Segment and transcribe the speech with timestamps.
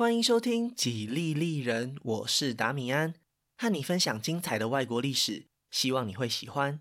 [0.00, 3.12] 欢迎收听《几利利人》，我是达米安，
[3.58, 6.80] 和你分享精彩的外国历史，希望你会喜欢。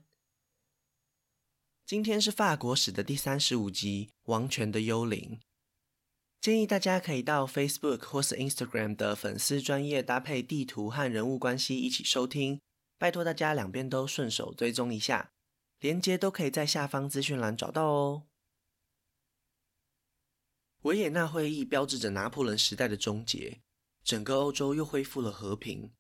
[1.85, 5.37] 今天是法国史的第三十五集《王权的幽灵》，
[6.39, 12.61] 建议大家可以到 Facebook 或是 Instagram 的粉丝专页搭配地图和人物关系一起收听，
[12.97, 15.33] 拜托大家两边都顺手追踪一下，
[15.81, 18.28] 连接都可以在下方资讯栏找到哦。
[20.83, 23.59] 维也纳会议标志着拿破仑时代的终结，
[24.01, 25.91] 整个欧洲又恢复了和平。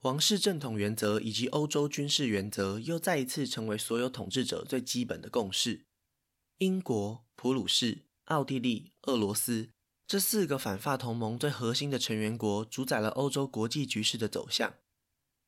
[0.00, 5.84] 王室正统原则以及欧洲军事原则又再一次成为所有统治者最基本的共识。
[6.58, 9.70] 英国、普鲁士、奥地利、俄罗斯
[10.06, 14.74] 这四个反法同盟最核心的成员国，主宰了欧洲国际局势的走向。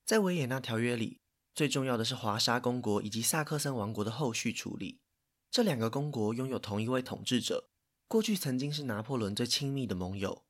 [0.04, 1.20] 在维也纳条约里，
[1.54, 5.00] 最重要的是华沙公国以及萨克森王国的后续处理。
[5.50, 7.70] 这两个公国拥有同一位统治者。
[8.08, 10.44] 过去曾经是拿破仑最亲密的盟友，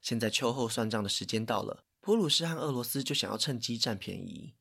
[0.00, 4.54] 现在秋后算账的时间到了，普鲁士和俄罗斯就想要趁机占便宜。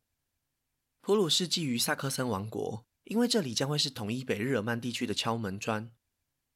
[1.02, 5.90] 普鲁士觊觎萨克森王国，因为这里将会是统一北日耳曼地区的敲门砖；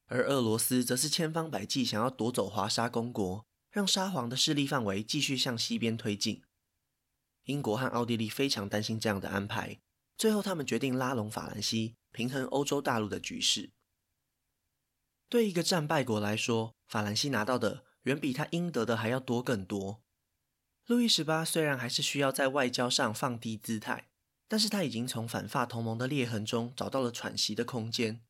[0.06, 6.42] 而俄罗斯则是千方百计想要夺走华沙公国，让沙皇的势力范围继续向西边推进。
[7.44, 9.80] 英国和奥地利非常担心这样的安排，
[10.16, 13.72] 最后他们决定拉拢法兰西，平衡欧洲大陆的局势。
[15.30, 20.02] 对一个战败国来说，法兰西拿到的远比他应得的还要多更多。
[20.86, 24.10] 路易十八虽然还是需要在外交上放低姿态，
[24.48, 28.22] 但是他已经从反法同盟的裂痕中找到了喘息的空间。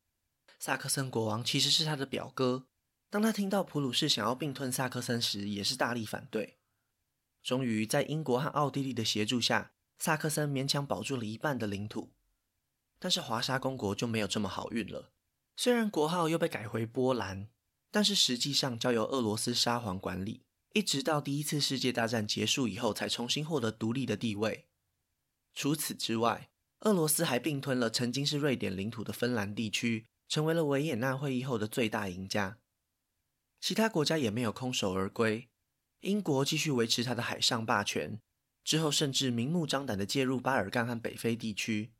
[0.59, 2.67] 萨克森国王其实是他的表哥，
[3.09, 6.59] 当他听到普鲁士想要并吞萨克森时，也是大力反对。
[7.41, 12.11] 终于在英国和奥地利的协助下，萨克森勉强保住了一半的领土，
[12.99, 15.11] 但是华沙公国就没有这么好运了。
[15.63, 17.47] 虽然国号又被改回波兰，
[17.91, 20.41] 但是实际上交由俄罗斯沙皇管理，
[20.73, 24.65] 一直到第一次世界大战结束以后，才重新获得独立的地位。
[25.53, 32.57] 除此之外，俄罗斯还并吞了曾经是瑞典领土的芬兰地区，成为了维也纳会议后的最大赢家。
[33.59, 35.47] 其他国家也没有空手而归，
[35.99, 38.19] 英国继续维持他的海上霸权，
[38.63, 41.91] 之后甚至明目张胆地介入巴尔干和北非地区。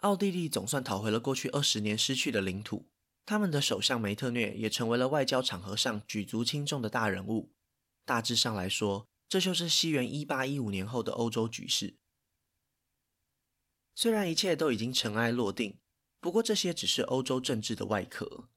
[0.00, 2.88] 奥地利总算讨回了过去二十年失去的领土。
[3.26, 7.52] 他们的首相梅特涅也成为了外交场合上举足轻重的大人物。
[8.04, 11.96] 大致上来说，这就是西元一八一五年后的欧洲局势。
[13.96, 15.78] 虽然一切都已经尘埃落定，
[16.20, 18.48] 不过这些只是欧洲政治的外壳。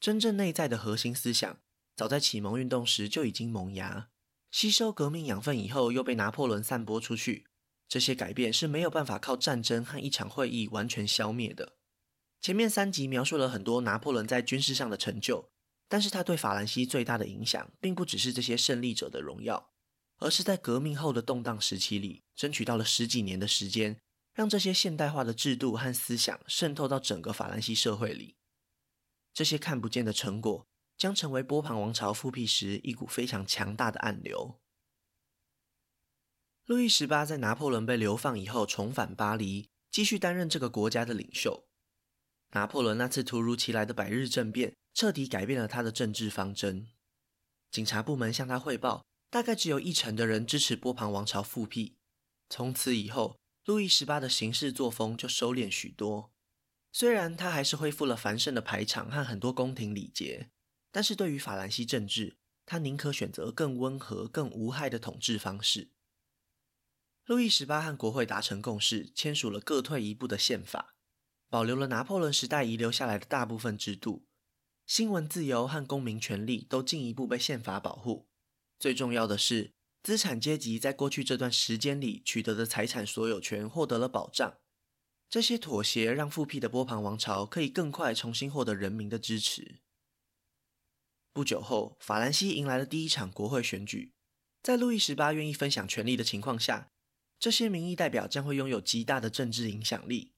[0.00, 1.60] 真正内在的核心思想，
[1.94, 4.10] 早在启蒙运动时就已经萌芽，
[4.50, 7.46] 吸收革命养分以后，又被拿破仑散播出去。
[7.88, 11.77] 这些改变是没有办法靠战争和一场会议完全消灭的。
[12.48, 15.50] 前面三集描述了很多拿破仑在军事上的成就，
[15.86, 19.74] 但是他对法兰西最大的影响，并不只是这些胜利者的荣耀，
[20.16, 24.00] 而是在革命后的动荡时期里，争取到了十几年的时间，
[24.32, 28.36] 让这些现代化的制度和思想渗透到整个法兰西社会里。
[29.34, 30.66] 这些看不见的成果，
[30.96, 34.58] 将成为波旁王朝复辟时一股非常强大的暗流。
[36.64, 41.67] 路易十八在拿破仑被流放以后，重返巴黎，继续担任这个国家的领袖。
[42.52, 46.88] 拿破仑那次突如其来的百日政变，彻底改变了他的政治方针。
[47.70, 51.98] 警察部门向他汇报，大概只有一成的人支持波旁王朝复辟。
[52.48, 56.32] 从此以后，路易十八的行事作风就收敛许多。
[56.90, 60.48] 虽然他还是恢复了繁盛的排场和很多宫廷礼节，
[60.90, 65.90] 但是对于法兰西政治，他宁可选择更温和、更无害的统治方式。
[67.26, 70.94] 路易十八和国会达成共识，签署了各退一步的宪法。
[71.50, 74.26] 保留了拿破仑时代遗留下来的大部分制度，
[74.86, 78.28] 新闻自由和公民权利都进一步被宪法保护。
[78.78, 79.72] 最重要的是，
[80.02, 84.58] 资产阶级在过去这段时间里取得的财产所有权获得了保障。
[85.30, 89.80] 这些妥协让复辟的波旁王朝可以更快重新获得人民的支持。
[91.32, 94.12] 不久后，法兰西迎来了第一场国会选举。
[94.62, 96.90] 在路易十八愿意分享权力的情况下，
[97.38, 100.32] 这些民意代表将会拥有极大的政治影响力。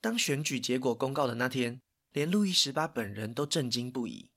[0.00, 1.82] 当选举结果公告的那天，
[2.12, 4.30] 连路易十八本人都震惊不已，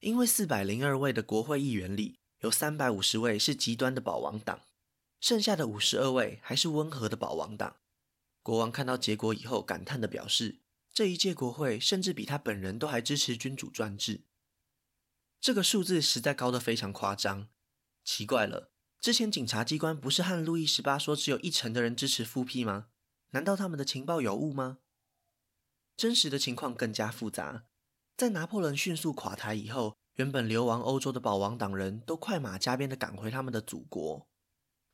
[0.00, 4.62] 因为四百零二位的国会议员里，有三百五十位是极端的保王党，
[5.20, 7.76] 剩下的五十二位还是温和的保王党。
[8.42, 10.58] 国王看到结果以后，感叹地表示，
[10.92, 14.22] 这一届国会甚至比他本人都还支持君主专制。
[15.40, 17.48] 这个数字实在高得非常夸张。
[18.04, 22.88] 奇怪了，之前检察机关不是和路易十八说只有一成的人支持复辟吗？
[23.30, 24.78] 难道他们的情报有误吗？
[25.96, 27.64] 真实的情况更加复杂。
[28.16, 34.28] 在拿破仑迅速垮台以后，原本流亡欧洲的保王党人都快马加鞭地赶回他们的祖国。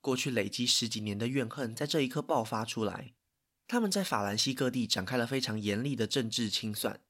[0.00, 3.12] 过去累积十几年的怨恨，在这一刻爆发出来。
[3.66, 7.00] 他们在法兰西各地展开了非常严厉的政治清算。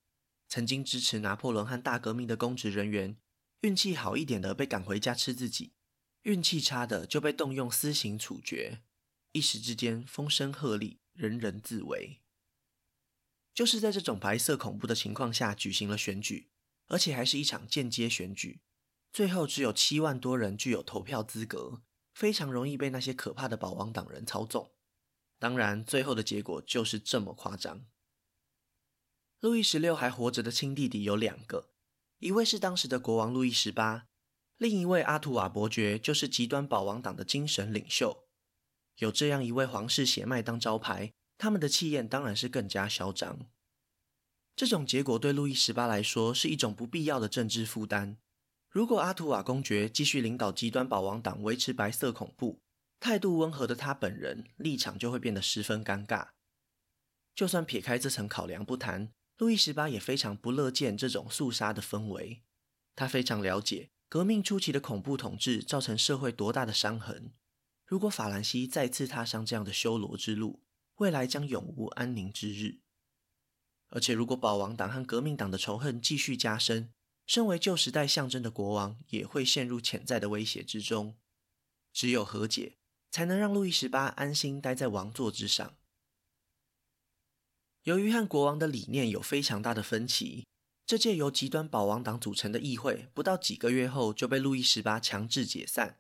[0.49, 3.17] 曾经支持拿破仑和大革命的公职人员，
[3.61, 5.73] 运气好一点的被赶回家吃自己，
[6.23, 8.83] 运气差的就被动用私刑处决。
[9.33, 12.21] 一时之间风声鹤唳，人人自危。
[13.53, 16.51] 就是在这种白色恐怖的情况下举行了选举，
[16.87, 18.63] 而且还是一场间接选举。
[19.13, 21.83] 最后只有七万多人具有投票资格，
[22.15, 24.73] 非常容易被那些可怕的保王党人操纵。
[25.39, 27.87] 当然，最后的结果就是这么夸张。
[29.41, 31.71] 路易十六还活着的亲弟弟有两个，
[32.19, 34.07] 一位是当时的国王路易十八，
[34.59, 38.29] 另一位阿图瓦伯爵就是极端保王党的精神领袖。
[38.97, 43.49] 有这样一位皇室血脉当招牌，他们的气焰当然是更加嚣张。
[44.55, 48.19] 这种结果对路易十八来说是一种不必要的政治负担。
[48.69, 52.61] 如果阿图瓦公爵继续领导极端保王党，维持白色恐怖，
[53.01, 56.29] 态度温和的他本人立场就会变得十分尴尬。
[57.35, 59.15] 就算撇开这层考量不谈。
[59.39, 62.43] 路易十八也非常不乐见这种肃杀的氛围，
[62.95, 67.33] 他非常了解革命初期的恐怖统治造成社会多大的伤痕。
[67.87, 70.63] 如果法兰西再次踏上这样的修罗之路，
[71.01, 72.81] 未来将永无安宁之日。
[73.89, 76.93] 而且，如果保王党和革命党的仇恨继续加深，
[77.27, 81.17] 身为旧时代象征的国王也会陷入潜在的威胁之中。
[81.93, 82.77] 只有和解，
[83.11, 85.75] 才能让路易十八安心待在王座之上。
[87.85, 90.47] 由于和国王的理念有非常大的分歧，
[90.85, 95.99] 这届由极端保王党组成的议会，不到几个月后就被路易十八强制解散。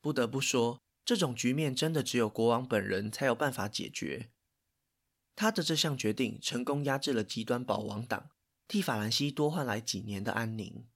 [0.00, 0.80] 不得不说，
[1.10, 4.30] 这种局面真的只有国王本人才有办法解决。
[5.34, 8.30] 他的这项决定成功压制了极端保王党，
[8.68, 10.86] 替法兰西多换来几年的安宁。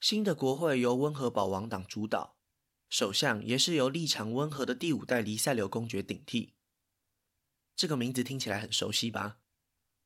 [0.00, 2.36] 新的国会由温和保王党主导，
[2.88, 6.54] 首相也是由立场温和的第五代黎塞留公爵顶替。
[7.74, 9.40] 这个名字听起来很熟悉吧？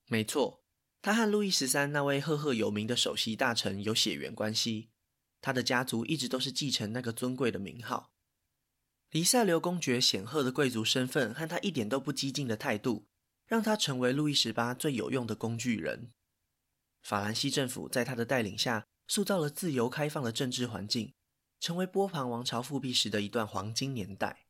[0.06, 0.64] 没错，
[1.02, 4.88] 他和路易十三那位赫赫有名的首席大臣有血缘关系。
[5.42, 8.14] 他的家族一直都是继承那个尊贵的名号。
[9.10, 13.06] 黎塞留公爵显赫的贵族身份和他一点都不激进的态度，
[13.46, 16.12] 让他成为路易十八最有用的工具人。
[17.02, 21.14] 法兰西政府在他的带领下，塑造了自由开放的政治环境，
[21.60, 24.46] 成为波旁王朝复辟时的一段黄金年代。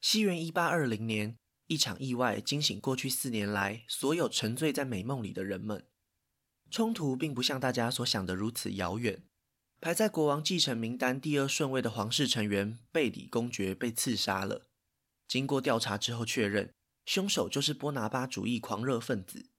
[0.00, 1.38] 西元一八二零年，
[1.68, 5.88] 一场意外惊醒过去四年来所有沉醉在美梦里的人们。
[6.70, 9.24] 冲突并不像大家所想的如此遥远。
[9.82, 14.68] 排在国王继承名单第二顺位的皇室成员贝里公爵被刺杀了。
[15.26, 16.72] 经过调查之后确认，
[17.04, 19.50] 凶手就是波拿巴主义狂热分子。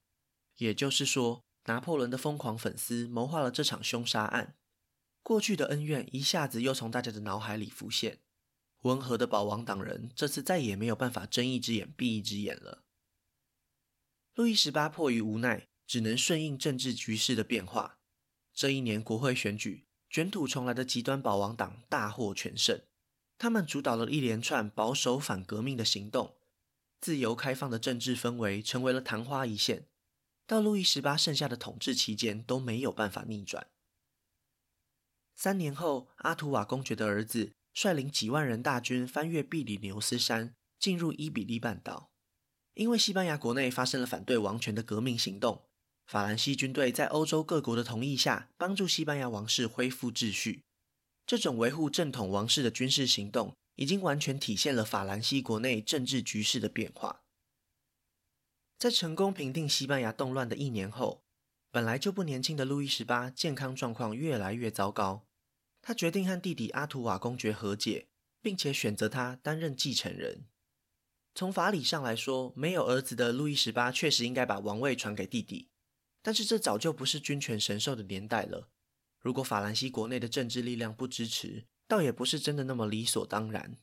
[0.55, 4.55] 也就是说，拿破仑的疯狂粉丝谋划了这场凶杀案。
[5.21, 8.19] 过去的恩怨一下子又从大家的脑海里浮现。
[8.83, 12.85] 温和的保王党人这次再也没有办法睁一只眼闭一只眼了。
[14.35, 17.99] 路易十八迫于无奈，只能顺应政治局势的变化。
[18.53, 22.79] 这一年国会选举，卷土重来的极端保王党大获全胜。
[23.39, 26.35] 他们主导了一连串保守反革命的行动，
[27.01, 29.87] 自由开放的政治氛围成为了昙花一现。
[30.45, 33.65] 到路易十八剩下的统治期间都没有办法逆转。
[35.33, 37.53] 三年后，阿图瓦公爵的儿子。
[37.73, 42.11] 率领几万人大军翻越比利牛斯山，进入伊比利半岛。
[42.75, 45.63] 因为西班牙国内发生了反对王权的革命行动，
[46.05, 50.63] 法兰西军队在欧洲各国的同意下，帮助西班牙王室恢复秩序。
[51.25, 57.21] 这种维护正统王室的军事行动，已经完全体现了法兰西国内政治局势的变化。
[58.77, 61.23] 在成功平定西班牙动乱的一年后，
[61.71, 65.25] 本来就不年轻的路易十八健康状况越来越糟糕。
[65.81, 68.07] 他决定和弟弟阿图瓦公爵和解，
[68.41, 70.45] 并且选择他担任继承人。
[71.33, 75.69] 从法理上来说，没有儿子的路易十八确实应该把王位传给弟弟。
[76.23, 78.69] 但是这早就不是君权神授的年代了。
[79.19, 83.77] 如果法兰西国内的政治力量不支持，倒也不是真的那么理所当然。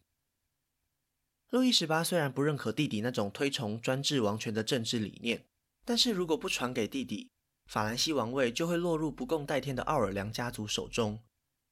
[1.50, 5.46] 路易十八虽然不认可弟弟那种推崇专制王权的政治理念，
[5.84, 7.30] 但是如果不传给弟弟，
[7.66, 11.22] 法兰西王位就会落入不共戴天的奥尔良家族手中。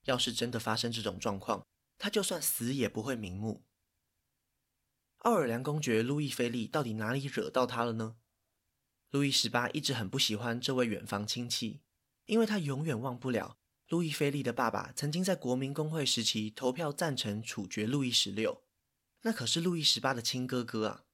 [0.05, 3.65] 要是真的发生这种状况，他就算死也不会瞑目。
[5.19, 8.17] 奥尔良公爵路易菲利到底哪里惹到他了呢？
[9.11, 11.81] 路易十八一直很不喜欢这位远房亲戚，
[12.27, 13.57] 因为他永远忘不了
[13.89, 18.63] 路易菲利的爸爸曾经在国民公会时期投票赞成处决路易十六，
[19.23, 21.05] 那可是路易十八的亲哥哥啊。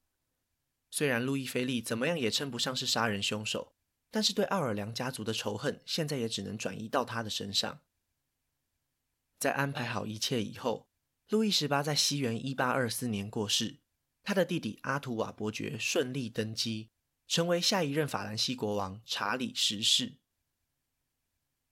[0.91, 3.75] 虽然路易菲利怎么样也称不上是杀人凶手，
[4.11, 7.81] 但是对奥尔良家族的仇恨，现在也只能转移到他的身上。
[9.39, 10.89] 在安排好一切以后，
[11.29, 13.79] 路易十八在西元一八二四年过世，
[14.23, 16.91] 他的弟弟阿图瓦伯爵顺利登基，
[17.27, 20.19] 成为下一任法兰西国王查理十世。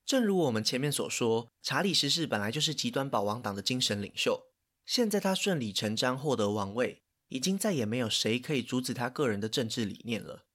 [0.04, 4.48] 正如我们前面所说，查理十世本来就是极端保王党的精神领袖，
[4.84, 10.46] 现在他顺理成章获得王位，已经再也没有谁可以阻止他个人的政治理念了。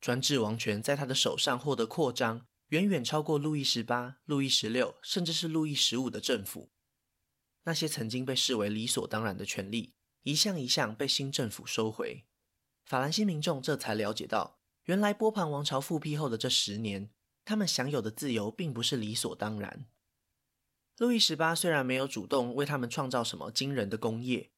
[0.00, 6.72] 专制王权在他的手上获得扩张，远远超过路易十八、路易十六，甚至是路易十五的政府。
[7.64, 12.24] 那些曾经被视为理所当然的权利，一项一项被新政府收回。
[12.84, 17.10] 法兰西民众这才了解到，原来波旁王朝复辟后的这十年，
[17.44, 19.86] 他们享有的自由并不是理所当然。
[20.98, 24.50] 路易十八虽然没有主动为他们创造什么惊人的功业，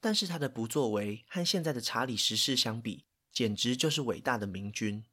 [0.00, 5.04] 但是他的不作为和现在的查理十世相比，简直就是伟大的明君。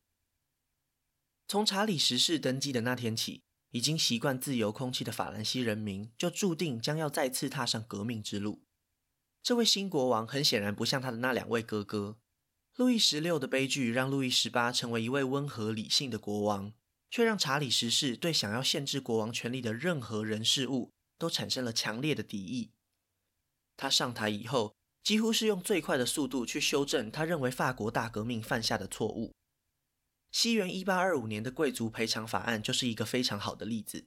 [1.48, 8.64] 从查理十世登基的那天起，已经习惯自由空气的法兰西人民就注定将要再次踏上革命之路。
[9.44, 12.18] 这位新国王很显然不像他的那两位哥哥。
[12.78, 16.72] 路易十六的悲剧让路易十八成为一位温和理性的国王，
[17.10, 22.70] 却让查理十世对想要限制国王权力的任何人事物都产生了强烈的敌意。
[23.76, 29.34] 他上台以后，几乎是用最快的速度去修正他认为法国大革命犯下的错误。
[30.32, 34.06] 西元一八二五年的贵族赔偿法案就是一个非常好的例子。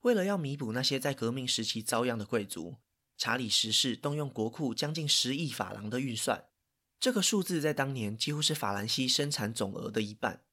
[0.00, 2.76] 为了要弥补那些在革命时期遭殃的贵族，
[3.18, 6.46] 查理十世动用国库将近十亿法郎的预算，
[6.98, 10.44] 这个数字在当年几乎是法兰西生产总额的一半。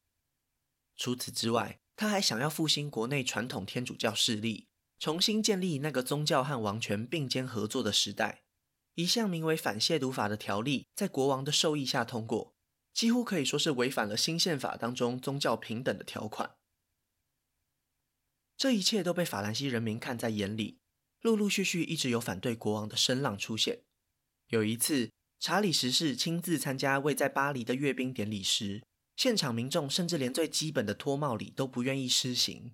[0.96, 4.68] 除此之外，他还想要复兴国内传统天主教势力，
[5.00, 8.44] 重新建立那个宗教和王权并肩合作的时代。
[8.96, 12.56] 一项名为反亵渎法的条例在国王的授意下通过，
[12.94, 16.56] 几乎可以说是违反了新宪法当中宗教平等的条款。
[18.56, 20.80] 这一切都被法兰西人民看在眼里，
[21.22, 23.84] 陆陆续续一直有反对国王的声浪出现。
[24.50, 25.10] 有一次，
[25.46, 28.82] 查理十世亲自参加位在巴黎的阅兵典礼时，
[29.18, 32.72] 现场民众甚至连最基本的脱帽礼都不愿意施行。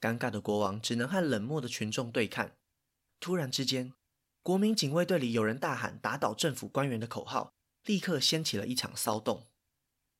[0.00, 2.54] 尴尬的国王只能和冷漠的群众对看。
[3.18, 3.92] 突然之间，
[4.44, 7.54] 国民警卫队里有人大喊“打倒政府官员”的口号，
[7.84, 9.48] 立刻掀起了一场骚动。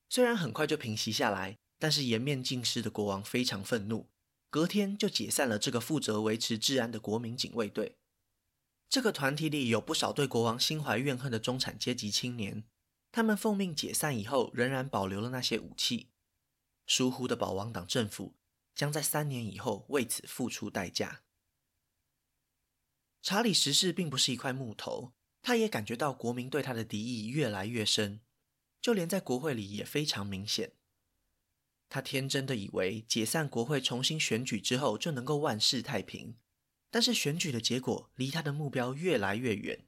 [0.09, 4.09] 虽然很快就平息下来，但是颜面尽失的国王非常愤怒，
[4.51, 7.95] 隔天就解散了这个负责维持治安的国民警卫队。
[8.91, 12.65] 这个团体里有不少对国王心怀怨恨的中产阶级青年，
[13.13, 16.11] 他们奉命解散以后，仍然保留了那些武器。
[16.89, 18.35] 疏忽的保王党政府
[18.75, 21.23] 将在三年以后为此付出代价。
[23.23, 28.21] 查理十世并不是一块木头，他也感觉到国民对他的敌意越来越深，
[28.81, 30.73] 就连在国会里也非常明显。
[31.89, 36.37] 他天真的以为解散国会、重新选举之后就能够万事太平，
[36.91, 39.87] 但是选举的结果离他的目标越来越远。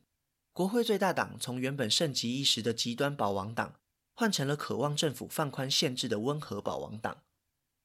[0.52, 3.80] 国会最大党从原本盛极一时的极端保王党，
[4.14, 7.22] 换成了渴望政府放宽限制的温和保王党。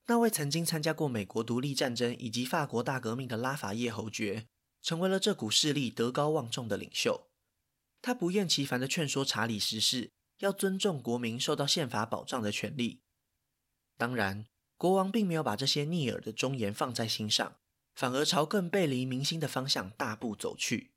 [0.06, 4.48] 那位曾经参加过美国独立战争以及法国大革命的拉法叶侯爵。
[4.80, 7.28] 成为了这股势力德高望重的领袖，
[8.02, 13.02] 他不厌其烦地劝说查理十世要尊重国民受到宪法保障的权利。
[13.98, 14.46] 当然，
[14.78, 17.58] 国王并没有把这些逆耳的忠言放在心上，
[17.98, 20.92] 反而朝更背离民心的方向大步走去。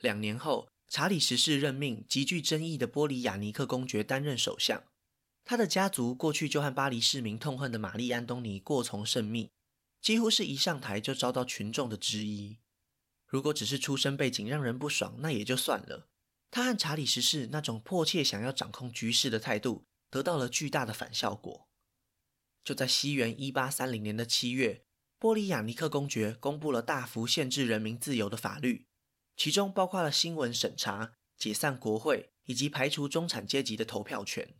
[0.00, 4.82] 两年后，查理十世任命极具争议的波里亚尼克公爵担任首相，
[5.44, 9.48] 他的家族过去就和巴黎市民痛恨的玛丽安东尼过从甚密。
[10.00, 12.58] 几乎是一上台就遭到群众的质疑。
[13.24, 16.08] 如果只是出身背景让人不爽，那也就算了。
[16.50, 21.68] 他和查理十世那种迫切想要掌控局势的态度，得到了巨大的反效果。
[22.64, 24.82] 就在西元一八三零年的七月，
[25.20, 28.86] 波里亚尼克公爵公布了大幅限制人民自由的法律，
[29.36, 34.54] 其中包括了新闻审查、解散国会以及排除中产阶级的投票权。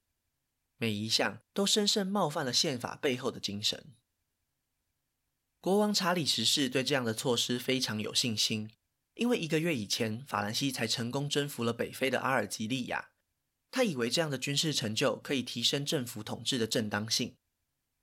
[0.77, 3.95] 每一项都深深冒犯了宪法背后的精神。
[5.63, 8.71] 国王查理十世对这样的措施非常有信心，
[9.15, 13.09] 因为一个月以前，法兰西才成功征服了北非的阿尔及利亚。
[13.71, 17.37] 他以为这样的军事成就可以提升政府统治的正当性。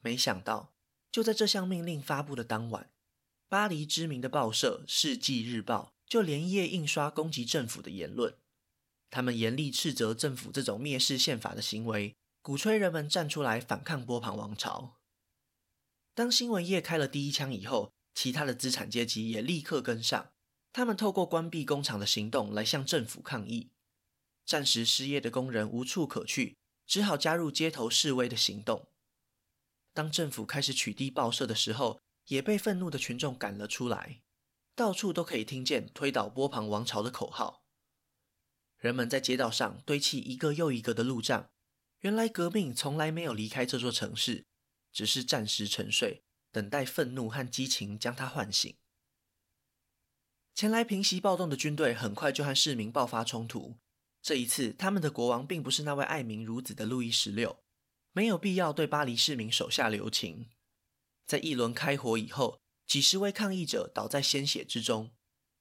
[0.01, 0.73] 没想到，
[1.11, 2.91] 就在这项命令发布的当晚，
[3.47, 8.35] 巴黎知名的报社《世纪日报》就连夜印刷攻击政府的言论。
[9.09, 14.97] 他们严厉斥责政府这种蔑视宪法的行为，鼓吹人们站出来反抗波旁王朝。
[16.13, 20.31] 当新闻业开了第一枪以后，其他的资产阶级也立刻跟上。
[20.73, 23.71] 他们透过关闭工厂的行动来向政府抗议。
[24.45, 28.87] 暂时失业的工人无处可去，只好加入街头示威的行动。
[29.97, 34.21] 当政府开始取缔报社的时候，也被愤怒的群众赶了出来，
[34.75, 37.63] 到处都可以听见推倒波旁王朝的口号。
[38.77, 41.49] 人们在街道上堆砌一个又一个的路障。
[42.01, 44.45] 原来革命从来没有离开这座城市，
[44.93, 48.77] 只是暂时沉睡，等待愤怒和激情将它唤醒。
[50.53, 53.79] 前来平息暴动的军队很快就和市民爆发冲突。
[54.21, 57.63] 这一次，他们的国王并不是那位爱民如子的路易十六，
[58.17, 60.49] 没有必要对巴黎市民手下留情。
[61.27, 65.11] 在一轮开火以后，几十位抗议者倒在鲜血之中，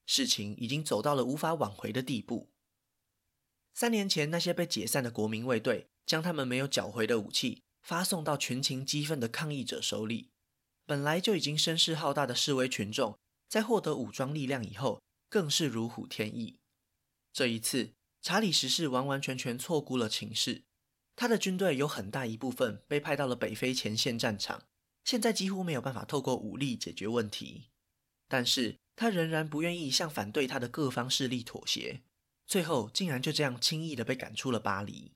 [0.07, 2.49] 事情已经走到了无法挽回的地步。
[3.75, 5.89] 三年前，那些被解散的国民卫队。
[6.07, 10.31] 将他们没有缴回的武器发送到群情激愤的抗议者手里。
[10.87, 16.61] 本来就已经声势浩大的示威群众，在获得武装力量以后，更是如虎添翼。
[17.33, 20.63] 这一次，查理十世完完全全错估了情势，
[21.17, 24.63] 他的军队有很大一部分被派到了北非前线战场，
[25.03, 27.71] 现在几乎没有办法透过武力解决问题。
[28.29, 32.03] 但是他仍然不愿意向反对他的各方势力妥协，
[32.47, 35.13] 最后竟然就这样轻易的被赶出了巴黎。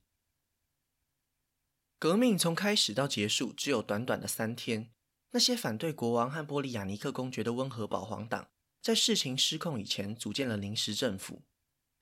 [1.99, 4.91] 革命从开始到结束只有短短的三天。
[5.33, 8.49] 那些反对国王和波利亚尼克公爵的温和保皇党，
[8.81, 11.43] 在事情失控以前组建了临时政府。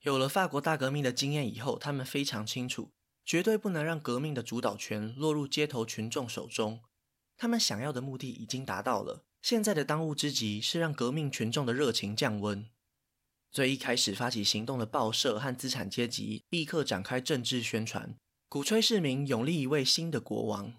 [0.00, 2.90] 有了法国大革命的经验以后，他们非常清楚，
[3.24, 6.80] 绝对不能让革命的主导权落入街头群众手中。
[7.36, 12.68] 他们想要的目的已经达到了，现在的当务之急是让革命群众的热情降温。
[13.50, 18.16] 最一开始发起行动的报社和资产阶级立刻展开政治宣传。
[18.48, 20.74] 鼓吹市民拥立一位新的国王。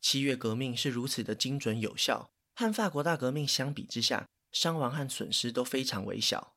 [0.00, 6.55] 七月革命是如此的精准有效，和法国大革命相比之下，伤亡和损失都非常微小。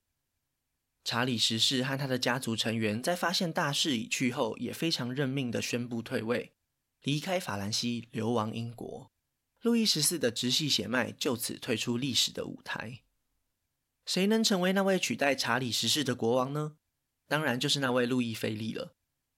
[1.09, 6.53] 查理十世和他的家族成员在发现大势已去后，也非常认命地宣布退位，
[7.01, 9.09] 离开法兰西，流亡英国。
[9.63, 13.01] 路易十四的直系血脉就此退出历史的舞台。
[14.05, 16.75] 谁能成为那位取代查理十世的国王呢？
[17.27, 18.93] 当然就是那位路易菲利了。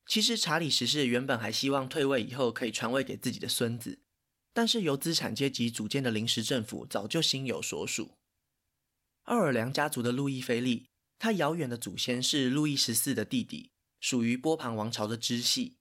[0.06, 4.02] 其实，查理十世原本还希望退位以后可以传位给自己的孙子，
[4.52, 8.17] 但是由资产阶级组建的临时政府早就心有所属。
[9.24, 10.89] 奥尔良家族的路易菲利，
[11.24, 15.78] 他遥远的祖先是路易十四的弟弟，属于波旁王朝的支系。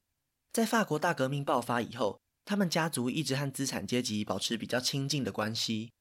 [0.53, 5.93] 在法国大革命爆发以后，他们家族一直和资产阶级保持比较亲近的关系，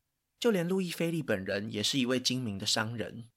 [0.41, 3.29] 就连路易菲利本人也是一位精明的商人，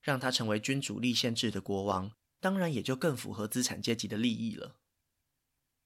[0.00, 2.12] 让他成为君主立宪制的国王。
[2.38, 4.76] 当然也就更符合资产阶级的利益了。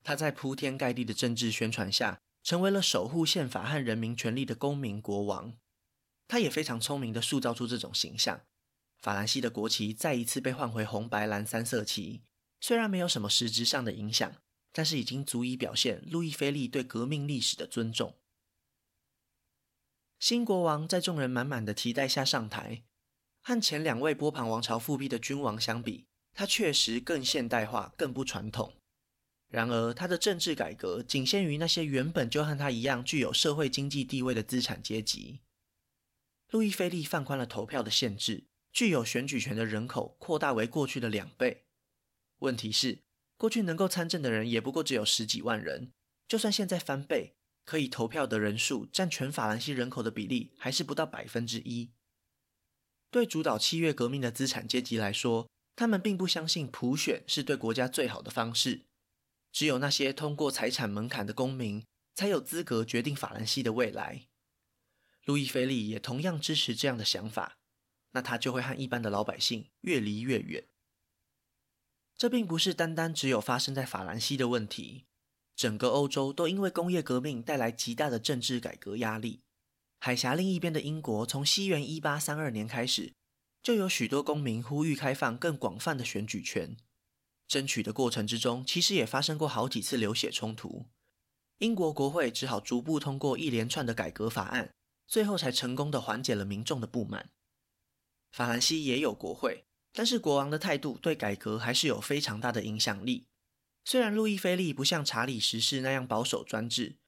[0.04, 5.56] 他在铺天盖地的政治宣传下，成为了守护宪法和人民权利的公民国王。
[6.26, 8.42] 他也非常聪明地塑造出这种形象。
[8.98, 12.22] 法兰西的国旗再一次被换回红白蓝三色旗，
[12.60, 14.34] 虽然没有什么实质上的影响，
[14.72, 18.16] 但是已经足以表现路易菲利对革命历史的尊重。
[20.18, 22.82] 新国王在众人满满的期待下上台，
[23.40, 28.74] 和前两位波旁王朝复辟的君王相比，他确实更现代化、更不传统。
[29.46, 35.40] 然而，他的政治改革仅限于那些原本就和他一样具有社会经济地位的资产阶级。
[36.50, 38.44] 路易菲利放宽了投票的限制，
[38.78, 41.64] 具有选举权的人口扩大为过去的两倍。
[42.38, 43.00] 问题是，
[43.36, 45.90] 过去能够参政的人也不过只有十几万人，
[46.28, 51.90] 就算现在翻倍，可以投票的人数占全法兰西人口的比例还是不到百分之一。
[53.10, 58.86] 对主导七月革命的资产阶级来说，他们并不相信普选是对国家最好的方式，
[59.50, 64.28] 只有那些通过财产门槛的公民才有资格决定法兰西的未来。
[65.24, 67.57] 路易菲利也同样支持这样的想法，
[68.12, 70.64] 那他就会和一般的老百姓越离越远。
[72.16, 75.04] 这并不是单单只有发生在法兰西的问题，
[75.54, 79.42] 整个欧洲都因为工业革命带来极大的政治改革压力。
[80.00, 83.12] 海峡另一边的英国，从西元一八三二年开始。
[83.60, 86.76] 就有许多公民呼吁开放更广泛的选举权，
[87.46, 90.86] 争取的过程之中，其实也发生过好几次流血冲突。
[91.58, 94.72] 英国国会只好逐步通过一连串的改革法案，
[95.06, 97.30] 最后才成功的缓解了民众的不满。
[98.30, 103.28] 法兰西也有国会，但是国王的态度对改革还是有非常大的影响力。
[103.84, 106.98] 虽然路易菲利不像查理十世那样保守专制，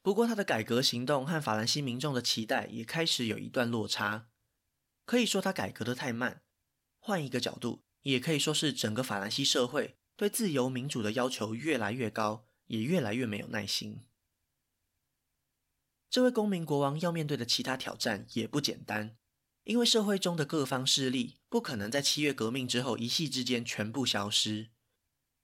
[0.00, 4.28] 不过他的改革行动和法兰西民众的期待也开始有一段落差。
[5.04, 6.42] 可以说他改革得太慢，
[6.98, 14.04] 换一个角度，也可以说是整个法兰西社会对自由民主的要求越来越高，也越来越没有耐心。
[16.08, 19.16] 这位公民国王要面对的其他挑战也不简单，
[19.64, 24.70] 因为社会中的各方势力不可能在七月革命之后一夕之间全部消失。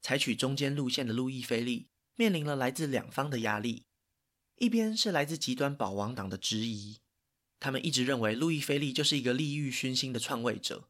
[0.00, 3.84] 采取中间路线的路易菲利面临了来自两方的压力。
[4.56, 6.98] 一边是来自极端保王党的质疑，
[7.60, 10.88] 他们一直认为路易菲利就是一个利欲熏心的篡位者，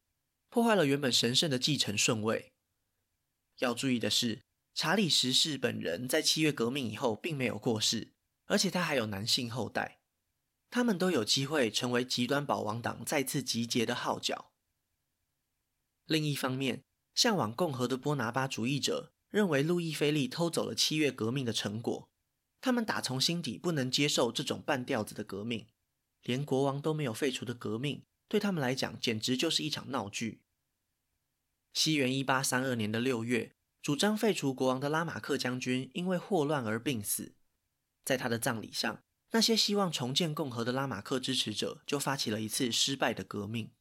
[0.49, 2.53] 破坏了原本神圣的继承顺位。
[3.59, 8.13] 要注意的是，查理十世本人在七月革命以后并没有过世，
[8.45, 9.96] 而且他还有男性后代，
[10.69, 14.51] 他们都有机会成为极端保王党再次集结的号角。
[16.05, 16.83] 另一方面，
[17.15, 22.09] 向往共和的波拿巴主义者认为路易菲利偷走了七月革命的成果。
[22.59, 25.67] 他们打从心底不能接受这种半吊子的革命，
[26.23, 30.41] 连国王都没有废除的革命，对他们来讲简直就是一场闹剧。
[31.73, 37.35] 西元一八三二年的六月，主张废除国王的拉马克将军因为霍乱而病死，
[38.03, 43.71] 在他的葬礼上，那些希望重建共和的拉马克支持者就发起了一次失败的革命，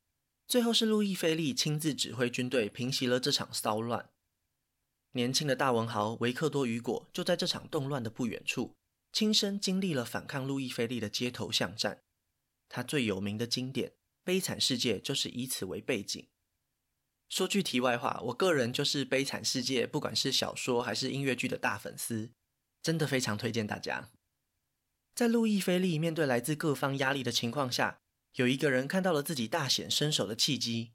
[0.48, 4.11] 最后是路易菲利亲自指挥军队平息了这场骚乱。
[5.12, 8.74] 年轻的大文豪维克多·雨果就在这场动乱的不远处，
[9.12, 12.02] 亲身经历了反抗路易菲利的街头巷战。
[12.68, 13.90] 他最有名的经典
[14.24, 16.26] 《悲惨世界》就是以此为背景。
[17.28, 22.30] 说句题外话，我个人就是《悲惨世界》，不管是小说还是音乐剧的大粉丝，
[22.82, 24.11] 真的非常推荐大家。
[25.16, 28.00] 在路易菲利面对来自各方压力的情况下，
[28.35, 30.92] 有一个人看到了自己大显身手的契机，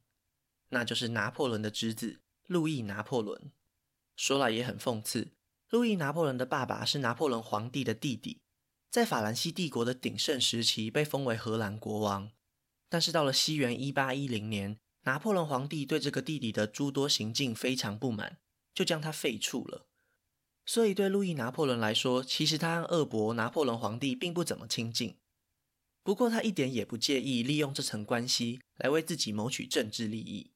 [0.69, 3.51] 那就是拿破仑的侄子路易拿破仑。
[4.15, 5.31] 说来也很讽刺，
[5.69, 8.43] 路易拿破仑的爸爸是拿破仑皇帝的弟弟，
[8.91, 12.29] 在法兰西帝国的鼎盛时期被封为荷兰国王，
[12.87, 18.37] 但是到了西元一八一零年，拿破仑皇帝对这个弟弟的诸多行径非常不满，
[18.71, 19.87] 就将他废黜了。
[20.65, 25.17] 所以对路易拿破仑来说，其实他和二伯拿破仑皇帝并不怎么亲近，
[26.03, 30.51] 不过他一点也不介意利用这层关系来为自己谋取政治利益。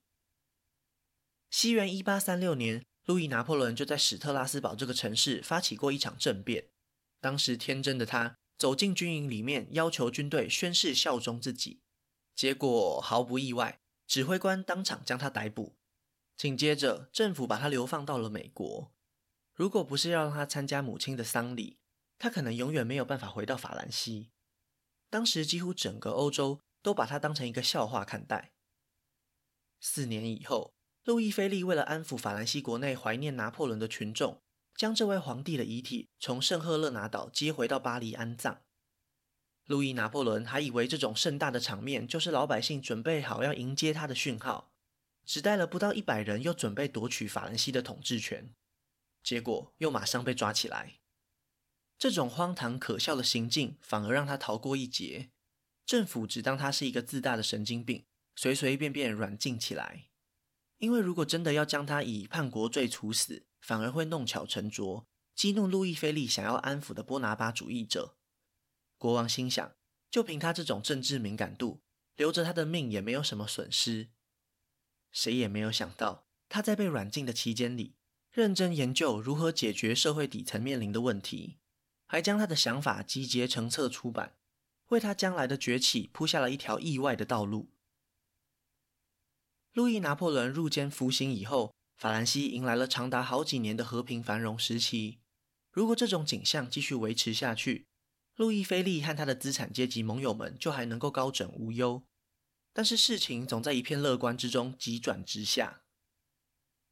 [1.49, 2.85] 西元一八三六年。
[3.05, 6.69] 路易拿破仑就在史特拉斯堡这个城市发起过一场政变。
[7.21, 11.81] 当时天真的他走进军营里面，要求军队宣誓效忠自己。
[12.35, 15.75] 结果毫不意外，指挥官当场将他逮捕。
[16.35, 18.94] 紧接着，政府把他流放到了美国。
[19.55, 21.77] 如果不是要让他参加母亲的丧礼，
[22.19, 24.29] 他可能永远没有办法回到法兰西。
[25.09, 28.51] 当时几乎整个欧洲都把他当成一个笑话看待。
[29.79, 30.75] 四年以后。
[31.05, 34.41] 路易菲利为了安抚法兰西国内怀念拿破仑的群众，
[34.75, 38.63] 将这位皇帝的遗体从圣赫勒拿岛接回到巴黎安葬。
[39.67, 44.71] 路易拿破仑还以为这种盛大的场面就是老百姓准备好要迎接他的讯号，
[45.23, 48.49] 只带了不到一百人，又准备夺取法兰西的统治权，
[49.25, 50.99] 结果又马上被抓起来。
[51.97, 55.31] 这种荒唐可笑的行径反而让他逃过一劫，
[55.83, 60.09] 政府只当他是一个自大的神经病，随随便便软禁起来。
[60.77, 68.19] 因为如果真的要将他以叛国罪处死，反而会弄巧成拙，激怒路易菲利想要安抚的波拿巴主义者。
[68.99, 69.75] 国王心想，
[70.11, 71.81] 就凭他这种政治敏感度，
[72.15, 74.09] 留着他的命也没有什么损失。
[75.11, 77.95] 谁也没有想到，他在被软禁的期间里，
[78.35, 81.55] 认真研究如何解决社会底层面临的问题，
[82.05, 84.35] 还将他的想法集结成册出版，
[84.89, 87.69] 为他将来的崛起铺下了一条意外的道路。
[89.71, 95.21] 路易拿破仑入监服刑以后，法兰西迎来了长达好几年的和平繁荣时期。
[95.71, 97.85] 如果这种景象继续维持下去，
[98.35, 102.03] 路易菲利和他的资产阶级盟友们就还能够高枕无忧。
[102.73, 105.83] 但是事情总在一片乐观之中急转直下。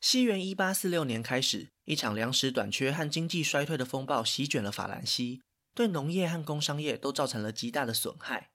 [0.03, 5.41] 西元一八四六年开始，一场粮食短缺和经济衰退的风暴席卷了法兰西，
[5.73, 8.51] 对农业和工商业都造成了极大的损害。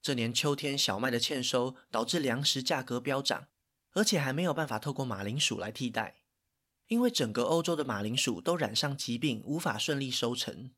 [0.00, 3.48] 这年秋天，小麦的欠收导致粮食价格飙涨，
[3.92, 6.22] 而且还没有办法透过马铃薯来替代，
[6.86, 10.70] 因为整个欧洲的马铃薯都染上疾病，无法顺利收成。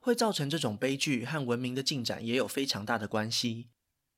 [0.00, 3.68] 会造成这种悲剧和文明的进展也有非常大的关系。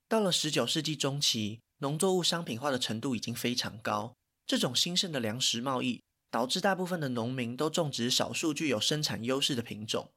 [0.08, 4.16] 到了十九世纪中期，农作物商品化的程度已经非常高，
[4.46, 10.12] 这种兴盛的粮食贸易导致大部分的农民都种植少数具有生产优势的品种。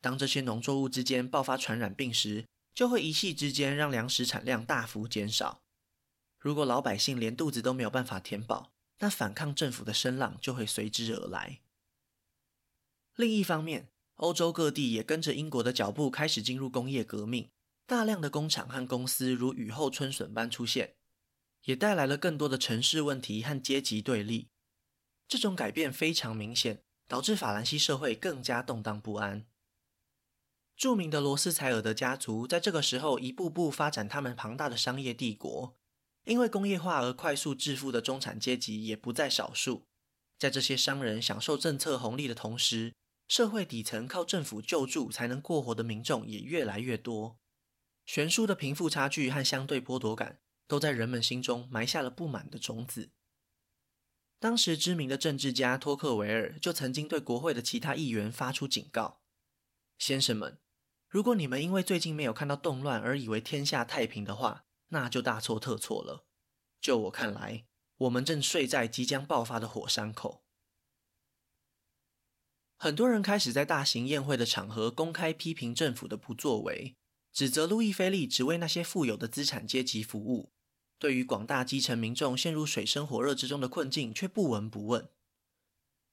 [0.00, 5.62] 当这些农作物之间爆发传染病时，就会一夕之间让粮食产量大幅减少。
[6.38, 11.60] 如果老百姓连肚子都没有办法填饱，那反抗政府的声浪就会随之而来。
[13.16, 17.50] 另一方面，欧洲各地也跟着英国的脚步开始进入工业革命，
[17.86, 20.94] 大量的工厂和公司如雨后春笋般出现，
[21.64, 24.48] 也带来了更多的城市问题和阶级对立。
[25.28, 29.46] 这种改变非常明显，导致法兰西社会更加动荡不安。
[30.76, 35.76] 著名的罗斯柴尔德家族在这个时候一步步发展他们庞大的商业帝国，
[36.24, 39.86] 因为工业化而快速致富的中产阶级也不在少数。
[40.38, 42.94] 在这些商人享受政策红利的同时，
[43.28, 47.38] 社会底层靠政府救助才能过活的民众也越来越多，
[48.06, 53.10] 悬殊的贫富差距和相对剥夺感都在人们心中埋下了不满的种子。
[54.38, 59.20] 当时知名的政治家托克维尔就曾经对国会的其他议员发出警告
[59.98, 60.60] ：“先生们，
[61.08, 66.24] 如果你们因为最近没有看到动乱而以为天下太平的话，那就大错特错了。
[66.80, 70.44] 就我看来，我们正睡在即将爆发的火山口。”
[72.78, 76.96] 很多人开始在大型宴会的场合公开批评政府的不作为，
[77.32, 80.52] 指责路易菲利只为那些富有的资产阶级服务，
[81.00, 85.08] 对于广大基层民众陷入水深火热之中的困境却不闻不问。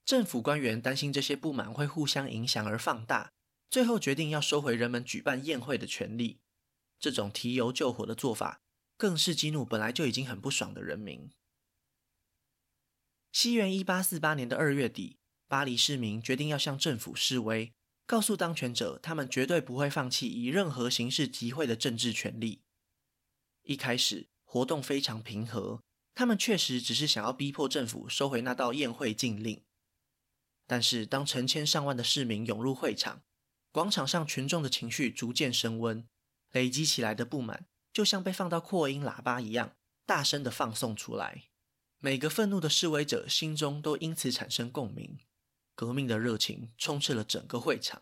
[0.04, 3.34] 政府官员担心这些不满会互相影响而放大，
[3.69, 6.39] 最后决定要收回人们举办宴会的权利。
[6.97, 8.62] 这种提油救火的做法，
[8.97, 11.30] 更是激怒本来就已经很不爽的人民。
[13.32, 15.17] 西元一八四八年的二月底。
[15.50, 17.71] 巴黎市民决定要向政府示威，
[18.06, 22.63] 告诉当权者，他们绝对不会放弃以任何形式集会的政治权利。
[23.63, 25.83] 一开始活动非常平和，
[26.15, 29.63] 他们确实只是想要逼迫政府收回那道宴会禁令。
[30.65, 33.21] 但是，当成千上万的市民涌入会场，
[33.71, 36.07] 广场上群众的情绪逐渐升温，
[36.51, 39.75] 累积起来的不满就像被放到扩音喇叭一样，
[40.07, 41.43] 大声地放送出来。
[41.99, 45.19] 每个愤怒的示威者心中都因此产生共鸣。
[45.75, 48.01] 革命的热情充斥了整个会场。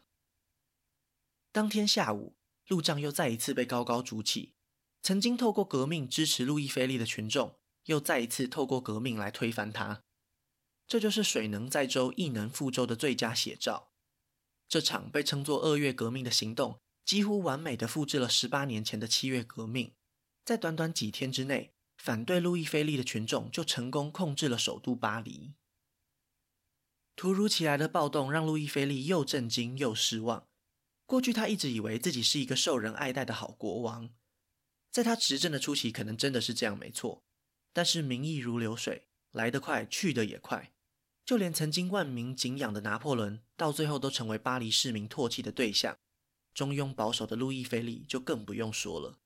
[1.52, 2.38] 当天下午，
[2.68, 4.55] 路障又再一次被高高筑起。
[5.06, 10.02] 曾经透过革命支持路易菲利的群众，又再一次透过革命来推翻他。
[10.88, 13.92] 这就是水能载舟，亦能覆舟的最佳写照。
[14.68, 19.94] 这场被称作“二月革命”的行动，几乎完美的复制了十八年前的七月革命。
[20.44, 25.54] 在短短几天之内，反对路易菲利的群众就成功控制了首都巴黎。
[27.16, 30.48] 突如其来的暴动让路易菲利又震惊又失望。
[31.06, 34.10] 过去他一直以为自己是一个受人爱戴的好国王，
[34.96, 37.26] 在他执政的初期，可能真的是这样，没错。
[37.74, 40.72] 但是民意如流水，来得快，去得也快。
[41.26, 45.98] 就连曾经万民敬仰的拿破仑，到最后都成为巴黎市民唾弃的对象。
[46.54, 49.20] 中庸保守的路易菲利就更不用说了。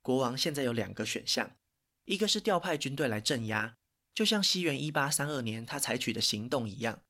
[0.00, 1.58] 国王现在有两个选项，
[2.06, 3.76] 一个是调派军队来镇压。
[4.14, 7.02] 就像西元一八三二年他采取的行动一样，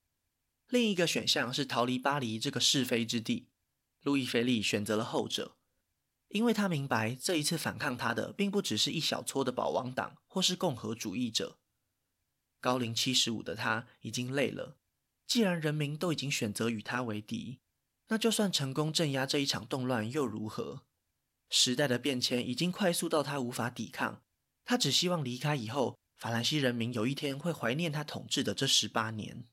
[0.67, 3.51] 另一个选项是逃离巴黎这个是非之地。
[4.03, 5.57] 路易菲利选择了后者，
[6.31, 11.59] 因为他明白这一次反抗他的并不只是一小撮的保王党或是共和主义者。
[12.61, 14.79] 高龄七十五的他已经累了，
[15.27, 17.61] 既然人民都已经选择与他为敌，
[18.09, 20.87] 那就算成功镇压这一场动乱又如何？
[21.49, 24.23] 时代的变迁已经快速到他无法抵抗，
[24.65, 25.99] 他只希望离开以后。
[26.17, 29.49] 法兰西人民有一天会怀念他统治的这十八年。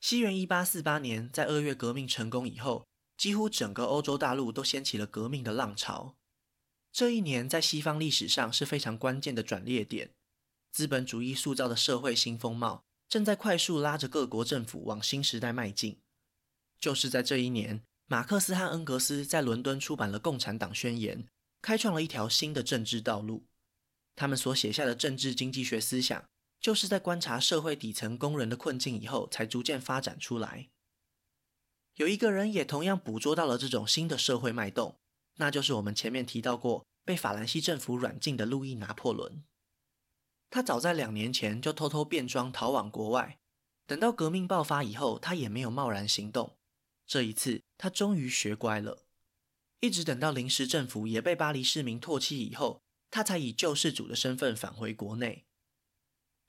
[0.00, 6.16] 西元一八四八年，在二月革命成功以后，几乎整个欧洲大陆都掀起了革命的浪潮。
[6.92, 10.10] 这一年在西方历史上是非常关键的转捩点，
[10.70, 16.00] 资本主义塑造的社会新风貌正在快速拉着各国政府往新时代迈进。
[16.78, 21.22] 就是在这一年，马克思和恩格斯在伦敦出版了《共产党宣言》，
[21.62, 23.46] 开创了一条新的政治道路。
[24.14, 26.28] 他们所写下的政治经济学思想，
[26.60, 30.68] 就是在观察社会底层工人的困境以后，才逐渐发展出来。
[31.96, 34.98] 有一个人也同样捕捉到了这种新的社会脉动，
[35.36, 39.44] 那就是我们前面提到过被法兰西政府软禁的路易拿破仑。
[40.50, 43.38] 他早在两年前就偷偷变装逃往国外，
[43.86, 46.56] 等到革命爆发以后，他也没有贸然行动。
[47.06, 49.04] 这一次，他终于学乖了，
[49.80, 52.80] 一直等到临时政府也被巴黎市民唾弃以后。
[53.10, 55.44] 他才以救世主的身份返回国内。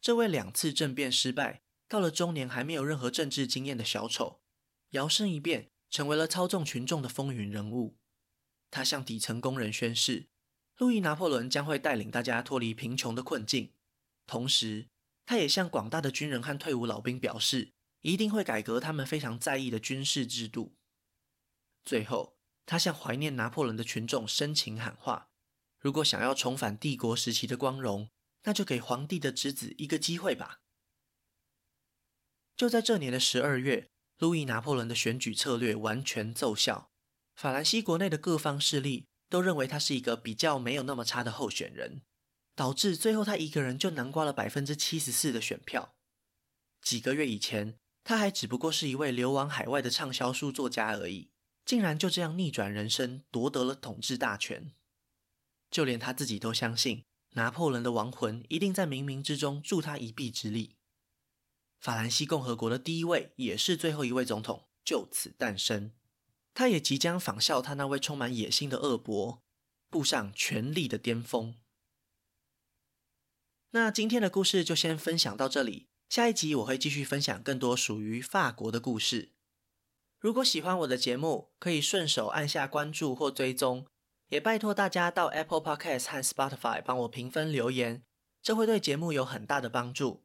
[0.02, 4.40] 这位两次政变失败，到了中年还没有任何政治经验的小丑，
[4.96, 7.98] 摇身一变成为了操纵群众的风云人物。
[8.72, 10.28] 他向底层工人宣誓，
[10.78, 13.72] 路易拿破仑将会带领大家脱离贫穷的困境。
[14.26, 14.88] 同时，
[15.26, 20.76] 他也向广大的军人和退伍老兵表示，一定会改革他们非常在意的军事制度。
[21.84, 25.30] 最后，他向怀念拿破仑的群众深情喊话。
[25.80, 28.10] 如果想要重返帝国时期的光荣，
[28.44, 30.62] 那就给皇帝的侄子一个机会吧。
[32.58, 36.90] 就在这年的十二月，路易拿破仑的选举策略完全奏效。
[37.36, 42.02] 法兰西国内的各方势力都认为他是一个比较没有那么差的候选人，
[42.56, 45.96] 导致最后他一个人就囊括了百分之七十四的选票。
[46.82, 51.30] 几个月以前，他还只不过是一位流亡海外的畅销书作家而已，
[51.66, 54.72] 竟然就这样逆转人生，夺得了统治大权。
[55.70, 60.78] 就连他自己都相信，拿破仑的亡魂一定在冥冥之中助他一臂之力。
[61.86, 65.92] 法兰西共和国的第一位，也是最后一位总统就此诞生。
[66.56, 69.44] 他也即将仿效他那位充满野心的恶伯，
[69.92, 71.56] 步上权力的巅峰。
[73.70, 79.34] 那今天的故事就先分享到这里，下一集我会继续分享更多属于法国的故事。
[80.20, 83.86] 如果喜欢我的节目，可以顺手按下关注或追踪，
[84.30, 88.04] 也拜托大家到 Apple Podcast 和 Spotify 帮我评分留言，
[88.42, 90.25] 这会对节目有很大的帮助。